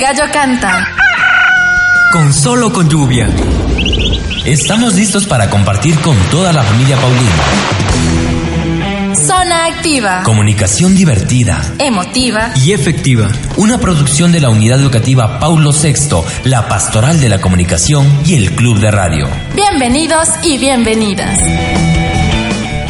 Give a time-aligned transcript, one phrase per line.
[0.00, 0.88] gallo canta.
[2.10, 3.28] Con solo con lluvia.
[4.46, 7.30] Estamos listos para compartir con toda la familia Paulina.
[9.14, 10.22] Zona activa.
[10.22, 11.60] Comunicación divertida.
[11.78, 12.52] Emotiva.
[12.56, 13.28] Y efectiva.
[13.58, 18.52] Una producción de la Unidad Educativa Paulo VI, la Pastoral de la Comunicación y el
[18.52, 19.28] Club de Radio.
[19.54, 21.38] Bienvenidos y bienvenidas.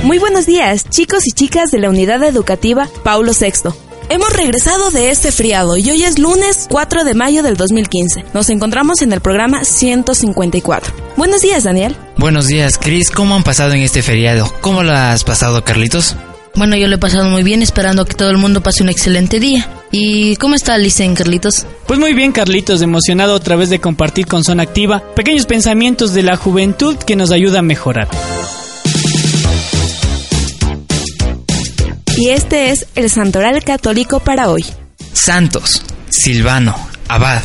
[0.05, 3.90] Muy buenos días, chicos y chicas de la Unidad Educativa Paulo VI.
[4.13, 8.25] Hemos regresado de este friado y hoy es lunes 4 de mayo del 2015.
[8.35, 10.93] Nos encontramos en el programa 154.
[11.17, 11.95] Buenos días, Daniel.
[12.19, 13.13] Buenos días, Chris.
[13.13, 14.53] ¿Cómo han pasado en este feriado?
[14.63, 16.17] ¿Cómo lo has pasado, Carlitos?
[16.57, 19.39] Bueno, yo lo he pasado muy bien, esperando que todo el mundo pase un excelente
[19.39, 19.69] día.
[19.93, 21.65] ¿Y cómo está Licen, Carlitos?
[21.87, 26.25] Pues muy bien, Carlitos, emocionado otra vez de compartir con Zona Activa pequeños pensamientos de
[26.25, 28.09] la juventud que nos ayuda a mejorar.
[32.21, 34.63] Y este es el santoral católico para hoy.
[35.15, 36.77] Santos, Silvano,
[37.09, 37.41] Abad,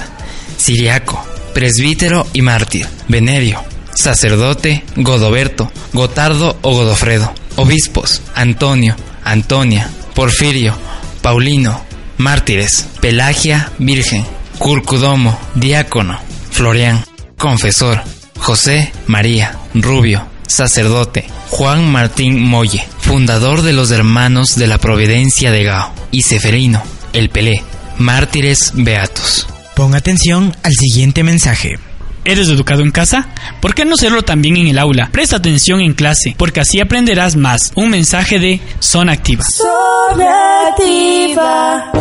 [0.58, 10.76] Siriaco, Presbítero y Mártir, Venerio, Sacerdote, Godoberto, Gotardo o Godofredo, Obispos, Antonio, Antonia, Porfirio,
[11.22, 11.82] Paulino,
[12.18, 14.26] Mártires, Pelagia, Virgen,
[14.60, 16.20] Curcudomo, Diácono,
[16.52, 17.02] Florián,
[17.38, 18.02] Confesor,
[18.40, 22.86] José, María, Rubio, Sacerdote, Juan Martín Molle,
[23.16, 27.64] fundador de los Hermanos de la Providencia de Gao, y Seferino, el Pelé,
[27.98, 29.48] mártires beatos.
[29.74, 31.80] Pon atención al siguiente mensaje.
[32.26, 33.30] ¿Eres educado en casa?
[33.62, 35.08] ¿Por qué no serlo también en el aula?
[35.14, 37.72] Presta atención en clase, porque así aprenderás más.
[37.76, 39.46] Un mensaje de Zona Activa.
[39.46, 41.92] Zona Activa.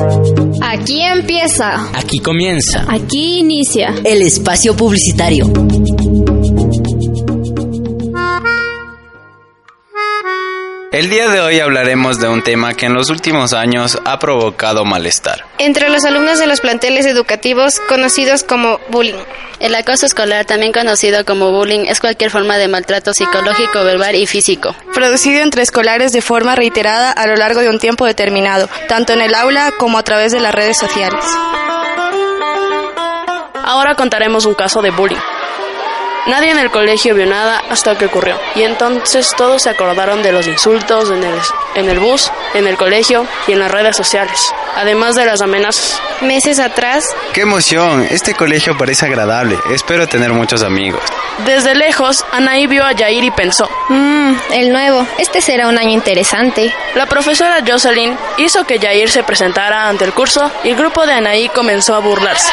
[0.62, 1.90] Aquí empieza.
[1.96, 2.86] Aquí comienza.
[2.88, 3.94] Aquí inicia.
[4.02, 5.46] El espacio publicitario.
[10.94, 14.84] El día de hoy hablaremos de un tema que en los últimos años ha provocado
[14.84, 15.44] malestar.
[15.58, 19.18] Entre los alumnos de los planteles educativos conocidos como bullying.
[19.58, 24.28] El acoso escolar, también conocido como bullying, es cualquier forma de maltrato psicológico, verbal y
[24.28, 24.76] físico.
[24.94, 29.20] Producido entre escolares de forma reiterada a lo largo de un tiempo determinado, tanto en
[29.20, 31.24] el aula como a través de las redes sociales.
[33.64, 35.18] Ahora contaremos un caso de bullying.
[36.26, 38.40] Nadie en el colegio vio nada hasta que ocurrió.
[38.54, 41.34] Y entonces todos se acordaron de los insultos en el,
[41.74, 44.40] en el bus, en el colegio y en las redes sociales.
[44.76, 46.00] Además de las amenazas.
[46.22, 47.04] Meses atrás.
[47.32, 48.06] ¡Qué emoción!
[48.10, 49.58] Este colegio parece agradable.
[49.70, 51.02] Espero tener muchos amigos.
[51.44, 53.68] Desde lejos, Anaí vio a Yair y pensó.
[53.88, 55.06] Mmm, el nuevo.
[55.18, 56.74] Este será un año interesante.
[56.94, 61.12] La profesora Jocelyn hizo que Yair se presentara ante el curso y el grupo de
[61.12, 62.50] Anaí comenzó a burlarse.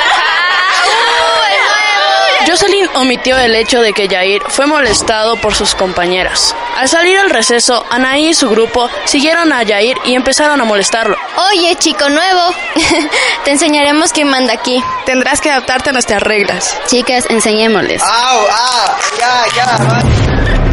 [2.47, 6.55] Jocelyn omitió el hecho de que Jair fue molestado por sus compañeras.
[6.77, 11.15] Al salir al receso, Anaí y su grupo siguieron a Jair y empezaron a molestarlo.
[11.51, 12.41] Oye, chico nuevo,
[13.45, 14.83] te enseñaremos quién manda aquí.
[15.05, 16.75] Tendrás que adaptarte a nuestras reglas.
[16.87, 18.01] Chicas, enseñémosles.
[18.01, 18.95] ¡Au, au!
[19.19, 20.03] ¡Ya, ya!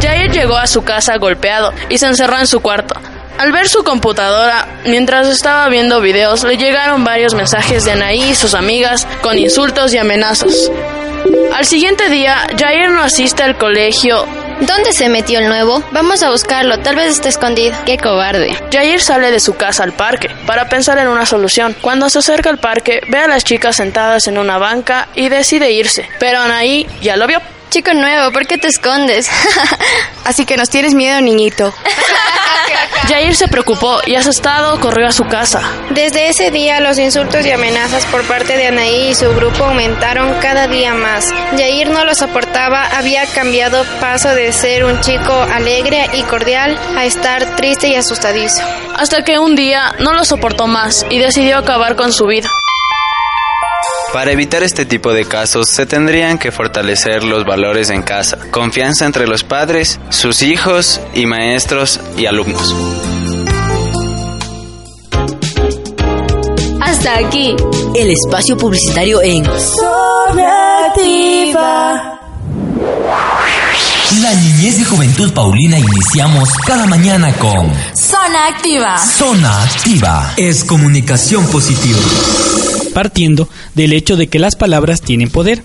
[0.00, 2.94] Jair llegó a su casa golpeado y se encerró en su cuarto.
[3.38, 8.34] Al ver su computadora, mientras estaba viendo videos, le llegaron varios mensajes de Anaí y
[8.34, 10.70] sus amigas con insultos y amenazas.
[11.52, 14.24] Al siguiente día, Jair no asiste al colegio.
[14.60, 15.82] ¿Dónde se metió el nuevo?
[15.92, 17.76] Vamos a buscarlo, tal vez esté escondido.
[17.86, 18.56] ¡Qué cobarde!
[18.72, 21.76] Jair sale de su casa al parque para pensar en una solución.
[21.80, 25.70] Cuando se acerca al parque, ve a las chicas sentadas en una banca y decide
[25.70, 26.08] irse.
[26.18, 27.40] Pero Anaí ya lo vio.
[27.70, 29.28] Chico nuevo, ¿por qué te escondes?
[30.24, 31.74] Así que nos tienes miedo, niñito.
[33.08, 35.62] Jair se preocupó y asustado corrió a su casa.
[35.90, 40.34] Desde ese día los insultos y amenazas por parte de Anaí y su grupo aumentaron
[40.40, 41.26] cada día más.
[41.56, 47.04] Jair no lo soportaba, había cambiado paso de ser un chico alegre y cordial a
[47.04, 48.62] estar triste y asustadizo.
[48.96, 52.48] Hasta que un día no lo soportó más y decidió acabar con su vida.
[54.12, 59.04] Para evitar este tipo de casos se tendrían que fortalecer los valores en casa, confianza
[59.04, 62.74] entre los padres, sus hijos y maestros y alumnos.
[66.80, 67.54] Hasta aquí.
[67.94, 72.18] El espacio publicitario en Zona Activa.
[74.22, 77.70] La niñez y juventud paulina iniciamos cada mañana con
[78.08, 78.96] Zona Activa.
[78.96, 80.32] Zona Activa.
[80.38, 81.98] Es comunicación positiva.
[82.94, 85.62] Partiendo del hecho de que las palabras tienen poder,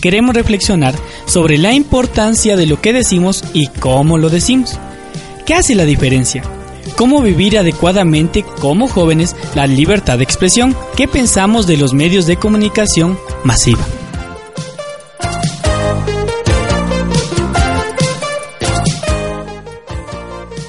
[0.00, 0.94] queremos reflexionar
[1.26, 4.78] sobre la importancia de lo que decimos y cómo lo decimos.
[5.44, 6.42] ¿Qué hace la diferencia?
[6.96, 10.74] ¿Cómo vivir adecuadamente como jóvenes la libertad de expresión?
[10.96, 13.86] ¿Qué pensamos de los medios de comunicación masiva?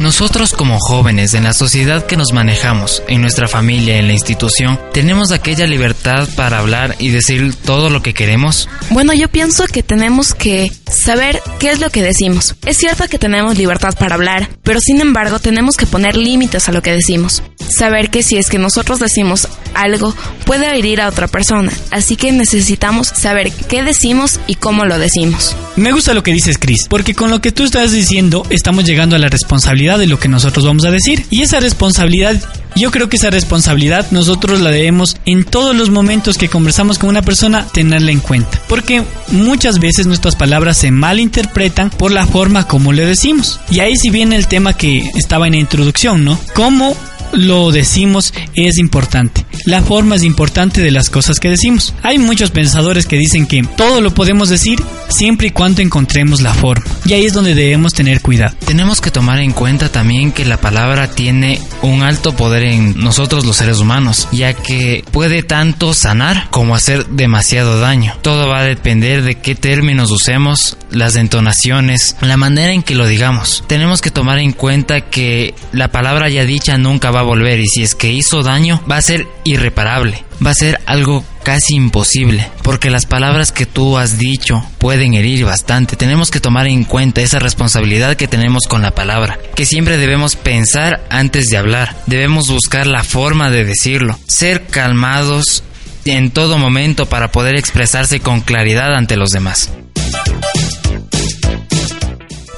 [0.03, 4.77] Nosotros como jóvenes en la sociedad que nos manejamos, en nuestra familia, en la institución,
[4.91, 8.67] ¿tenemos aquella libertad para hablar y decir todo lo que queremos?
[8.89, 12.55] Bueno, yo pienso que tenemos que saber qué es lo que decimos.
[12.65, 16.71] Es cierto que tenemos libertad para hablar, pero sin embargo tenemos que poner límites a
[16.71, 17.43] lo que decimos.
[17.67, 22.31] Saber que si es que nosotros decimos algo puede herir a otra persona, así que
[22.31, 25.55] necesitamos saber qué decimos y cómo lo decimos.
[25.75, 29.15] Me gusta lo que dices, Chris, porque con lo que tú estás diciendo estamos llegando
[29.15, 31.25] a la responsabilidad de lo que nosotros vamos a decir.
[31.29, 32.39] Y esa responsabilidad
[32.75, 37.09] yo creo que esa responsabilidad nosotros la debemos en todos los momentos que conversamos con
[37.09, 38.59] una persona tenerla en cuenta.
[38.67, 43.59] Porque muchas veces nuestras palabras se malinterpretan por la forma como le decimos.
[43.69, 46.39] Y ahí si viene el tema que estaba en la introducción, ¿no?
[46.53, 46.95] ¿Cómo
[47.33, 49.42] lo decimos es importante.
[49.65, 51.93] La forma es importante de las cosas que decimos.
[52.03, 56.53] Hay muchos pensadores que dicen que todo lo podemos decir siempre y cuando encontremos la
[56.53, 56.85] forma.
[57.05, 58.55] Y ahí es donde debemos tener cuidado.
[58.65, 63.45] Tenemos que tomar en cuenta también que la palabra tiene un alto poder en nosotros
[63.45, 68.15] los seres humanos, ya que puede tanto sanar como hacer demasiado daño.
[68.21, 73.07] Todo va a depender de qué términos usemos, las entonaciones, la manera en que lo
[73.07, 73.63] digamos.
[73.67, 77.67] Tenemos que tomar en cuenta que la palabra ya dicha nunca va a volver y
[77.67, 82.49] si es que hizo daño va a ser irreparable, va a ser algo casi imposible,
[82.63, 85.95] porque las palabras que tú has dicho pueden herir bastante.
[85.95, 90.35] Tenemos que tomar en cuenta esa responsabilidad que tenemos con la palabra, que siempre debemos
[90.35, 95.63] pensar antes de hablar, debemos buscar la forma de decirlo, ser calmados
[96.05, 99.71] en todo momento para poder expresarse con claridad ante los demás.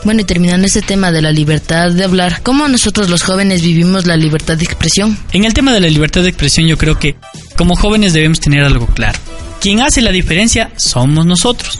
[0.05, 4.05] Bueno, y terminando este tema de la libertad de hablar, ¿cómo nosotros los jóvenes vivimos
[4.05, 5.17] la libertad de expresión?
[5.31, 7.15] En el tema de la libertad de expresión yo creo que
[7.57, 9.17] como jóvenes debemos tener algo claro.
[9.59, 11.79] Quien hace la diferencia somos nosotros.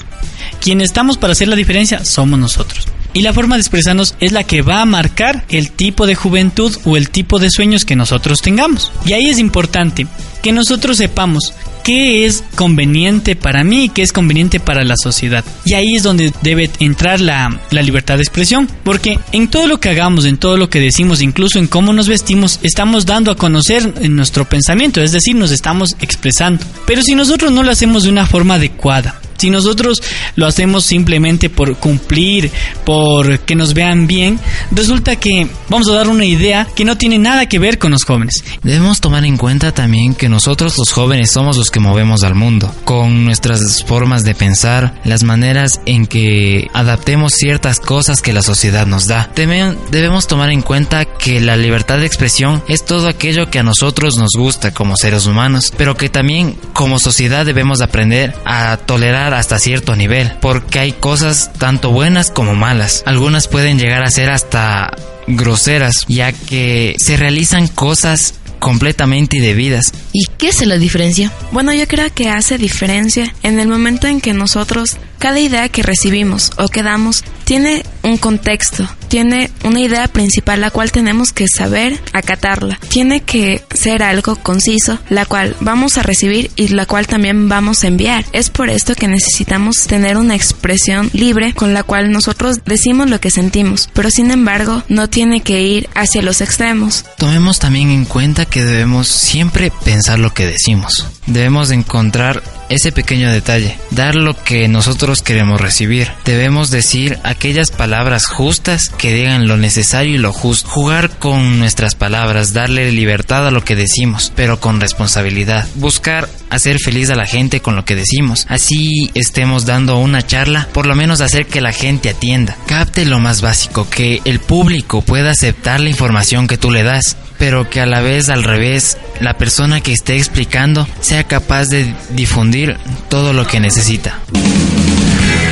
[0.59, 2.87] Quien estamos para hacer la diferencia somos nosotros.
[3.13, 6.75] Y la forma de expresarnos es la que va a marcar el tipo de juventud
[6.83, 8.91] o el tipo de sueños que nosotros tengamos.
[9.05, 10.07] Y ahí es importante
[10.45, 15.43] que nosotros sepamos qué es conveniente para mí y qué es conveniente para la sociedad.
[15.65, 19.79] Y ahí es donde debe entrar la, la, libertad de expresión, porque en todo lo
[19.79, 23.37] que hagamos, en todo lo que decimos, incluso en cómo nos vestimos, estamos dando a
[23.37, 26.63] conocer nuestro pensamiento, es decir, nos estamos expresando.
[26.85, 30.01] Pero si nosotros no lo hacemos de una forma adecuada, si nosotros
[30.35, 32.51] lo hacemos simplemente por cumplir,
[32.85, 34.39] por que nos vean bien,
[34.71, 38.03] resulta que vamos a dar una idea que no tiene nada que ver con los
[38.03, 38.43] jóvenes.
[38.63, 42.73] Debemos tomar en cuenta también que nosotros los jóvenes somos los que movemos al mundo,
[42.85, 48.85] con nuestras formas de pensar, las maneras en que adaptemos ciertas cosas que la sociedad
[48.87, 49.29] nos da.
[49.35, 54.17] Debemos tomar en cuenta que la libertad de expresión es todo aquello que a nosotros
[54.17, 59.59] nos gusta como seres humanos, pero que también como sociedad debemos aprender a tolerar hasta
[59.59, 63.03] cierto nivel, porque hay cosas tanto buenas como malas.
[63.05, 64.91] Algunas pueden llegar a ser hasta
[65.27, 69.93] groseras, ya que se realizan cosas completamente indebidas.
[70.11, 71.31] ¿Y qué es la diferencia?
[71.51, 75.83] Bueno, yo creo que hace diferencia en el momento en que nosotros, cada idea que
[75.83, 81.45] recibimos o que damos, tiene un contexto, tiene una idea principal la cual tenemos que
[81.47, 82.79] saber acatarla.
[82.89, 87.83] Tiene que ser algo conciso, la cual vamos a recibir y la cual también vamos
[87.83, 88.25] a enviar.
[88.31, 93.19] Es por esto que necesitamos tener una expresión libre con la cual nosotros decimos lo
[93.19, 97.05] que sentimos, pero sin embargo no tiene que ir hacia los extremos.
[97.19, 101.07] Tomemos también en cuenta que debemos siempre pensar lo que decimos.
[101.27, 106.11] Debemos encontrar ese pequeño detalle, dar lo que nosotros queremos recibir.
[106.25, 110.69] Debemos decir aquellas palabras justas que digan lo necesario y lo justo.
[110.69, 115.67] Jugar con nuestras palabras, darle libertad a lo que decimos, pero con responsabilidad.
[115.75, 118.45] Buscar hacer feliz a la gente con lo que decimos.
[118.49, 122.57] Así estemos dando una charla, por lo menos hacer que la gente atienda.
[122.67, 127.17] Capte lo más básico, que el público pueda aceptar la información que tú le das
[127.37, 131.93] pero que a la vez al revés la persona que esté explicando sea capaz de
[132.11, 132.77] difundir
[133.09, 134.19] todo lo que necesita.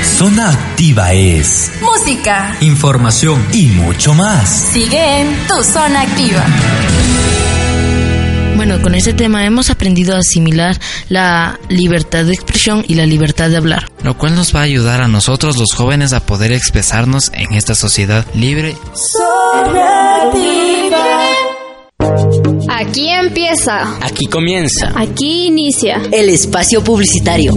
[0.03, 4.49] Zona Activa es música, información y mucho más.
[4.71, 6.45] Sigue en tu zona activa.
[8.55, 10.79] Bueno, con este tema hemos aprendido a asimilar
[11.09, 13.89] la libertad de expresión y la libertad de hablar.
[14.03, 17.73] Lo cual nos va a ayudar a nosotros los jóvenes a poder expresarnos en esta
[17.73, 18.75] sociedad libre.
[22.69, 23.97] Aquí empieza.
[24.01, 24.91] Aquí comienza.
[24.95, 26.01] Aquí inicia.
[26.11, 27.53] El espacio publicitario.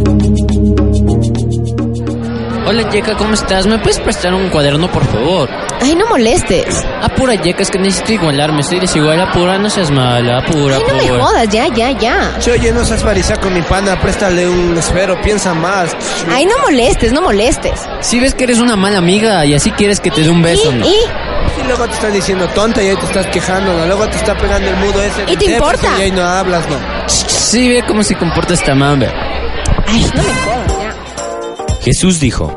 [2.68, 3.66] Hola Yeka, ¿cómo estás?
[3.66, 5.48] ¿Me puedes prestar un cuaderno, por favor?
[5.80, 6.84] Ay, no molestes.
[7.00, 8.60] Apura, Yeka, es que necesito igualarme.
[8.60, 11.12] Estoy desigual, apura, no seas mala, apura, Ay, no apura.
[11.12, 12.36] me jodas, ya, ya, ya.
[12.40, 13.04] Che, oye, no seas
[13.40, 15.96] con mi pana, préstale un esfero, piensa más.
[16.28, 17.80] Ay, no molestes, no molestes.
[18.00, 20.72] Si ves que eres una mala amiga y así quieres que te dé un beso,
[20.72, 20.74] ¿Y?
[20.74, 20.86] ¿no?
[20.86, 20.94] ¿Y?
[21.66, 23.86] Luego te están diciendo tonta y ahí te estás quejando, ¿no?
[23.86, 25.32] Luego te está pegando el mudo ese.
[25.32, 25.88] ¿Y te importa?
[25.98, 27.08] Y ahí no hablas, ¿no?
[27.08, 29.08] Sí, ve cómo se comporta esta mambe.
[29.86, 31.76] Ay, no me jodas, ya.
[31.82, 32.54] Jesús dijo,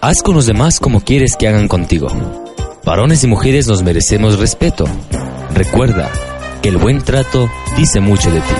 [0.00, 2.08] haz con los demás como quieres que hagan contigo.
[2.84, 4.84] Varones y mujeres nos merecemos respeto.
[5.54, 6.10] Recuerda
[6.62, 8.54] que el buen trato dice mucho de ti.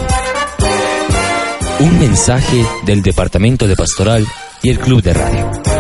[1.81, 4.27] Un mensaje del Departamento de Pastoral
[4.63, 5.78] y el Club de Radio.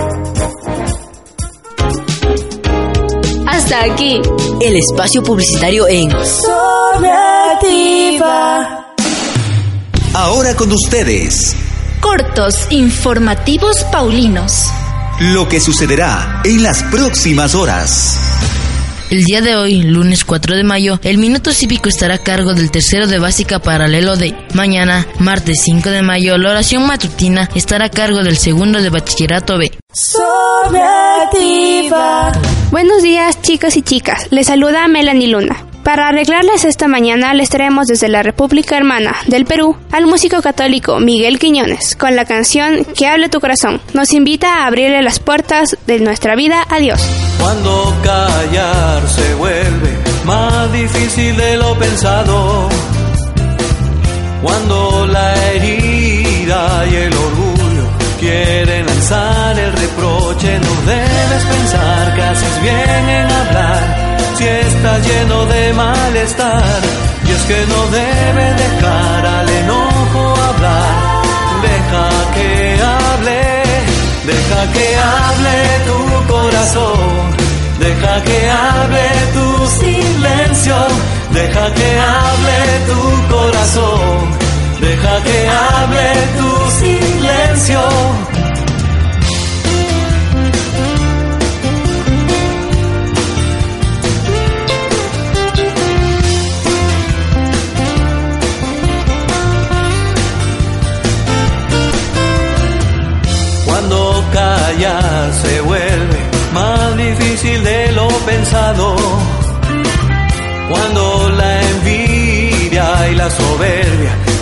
[3.70, 4.18] Hasta aquí.
[4.62, 6.10] El espacio publicitario en.
[10.14, 11.54] Ahora con ustedes,
[12.00, 14.70] Cortos informativos paulinos.
[15.20, 18.18] lo que sucederá en las próximas horas.
[19.10, 22.70] El día de hoy, lunes 4 de mayo, el minuto cívico estará a cargo del
[22.70, 27.90] tercero de básica paralelo de mañana, martes 5 de mayo, la oración matutina estará a
[27.90, 29.70] cargo del segundo de bachillerato B.
[29.92, 30.72] Sobreactiva.
[32.70, 35.64] Buenos días chicos y chicas, les saluda Melanie Luna.
[35.84, 41.00] Para arreglarles esta mañana les traemos desde la República Hermana del Perú al músico católico
[41.00, 43.80] Miguel Quiñones con la canción Que hable tu corazón.
[43.94, 47.00] Nos invita a abrirle las puertas de nuestra vida a Dios.
[47.40, 49.96] Cuando callar se vuelve
[50.26, 52.68] más difícil de lo pensado.
[54.42, 57.88] Cuando la herida y el orgullo
[58.20, 64.18] quieren lanzar el reproche, no debes pensar que haces bien en hablar.
[64.36, 66.80] Si estás lleno de malestar,
[67.26, 71.22] y es que no debe dejar al enojo hablar.
[71.68, 72.50] Deja que
[72.96, 73.40] hable,
[74.32, 75.56] deja que hable
[75.88, 77.38] tu corazón.
[77.78, 80.76] Deja que hable tu silencio,
[81.30, 84.38] deja que hable tu corazón,
[84.80, 88.47] deja que hable tu silencio.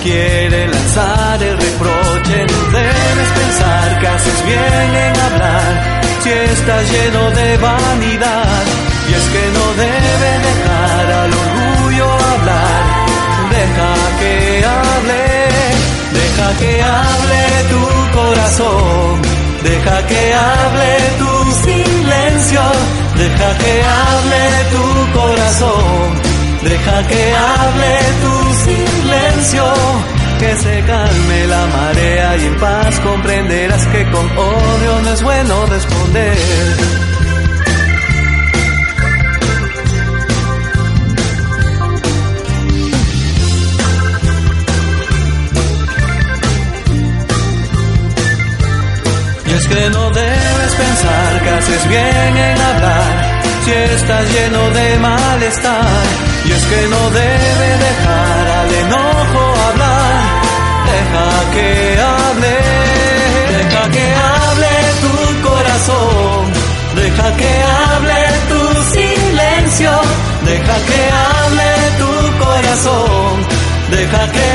[0.06, 5.72] Quieren lanzar el reproche, no debes pensar que haces bien en hablar
[6.22, 8.62] si estás lleno de vanidad.
[9.08, 12.82] Y es que no debe dejar al orgullo hablar,
[13.56, 14.34] deja que
[14.78, 15.22] hable,
[16.20, 17.84] deja que hable tu
[18.18, 19.22] corazón,
[19.62, 20.90] deja que hable
[21.22, 21.32] tu
[21.66, 22.62] silencio,
[23.22, 24.42] deja que hable
[24.74, 24.86] tu
[25.18, 26.35] corazón,
[26.68, 29.64] deja que hable tu silencio,
[30.38, 35.66] que se calme la marea y en paz comprenderás que con odio no es bueno
[35.66, 36.36] responder.
[49.48, 54.98] Y es que no debes pensar que haces bien en hablar si estás lleno de
[54.98, 56.25] malestar.
[56.46, 60.14] Y es que no debe dejar al enojo hablar.
[60.92, 61.68] Deja que
[62.14, 62.54] hable,
[63.58, 64.72] deja que hable
[65.04, 66.52] tu corazón.
[66.94, 68.62] Deja que hable tu
[68.94, 69.90] silencio.
[70.44, 71.70] Deja que hable
[72.02, 73.32] tu corazón.
[73.90, 74.45] Deja que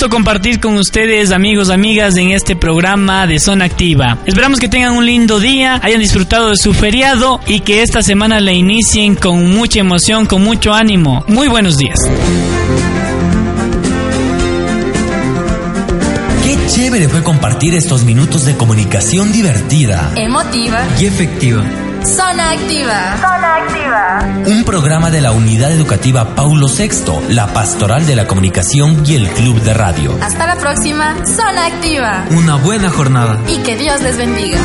[0.00, 4.16] gusto compartir con ustedes, amigos, amigas, en este programa de Zona Activa.
[4.24, 8.40] Esperamos que tengan un lindo día, hayan disfrutado de su feriado y que esta semana
[8.40, 11.22] la inicien con mucha emoción, con mucho ánimo.
[11.28, 11.98] Muy buenos días.
[16.44, 20.82] Qué chévere fue compartir estos minutos de comunicación divertida Emotiva.
[20.98, 21.62] y efectiva.
[22.04, 23.16] Zona activa.
[23.20, 24.44] Zona activa.
[24.46, 29.28] Un programa de la Unidad Educativa Paulo VI, la Pastoral de la Comunicación y el
[29.28, 30.16] Club de Radio.
[30.22, 31.14] Hasta la próxima.
[31.26, 32.24] Zona activa.
[32.30, 33.38] Una buena jornada.
[33.48, 34.58] Y que Dios les bendiga.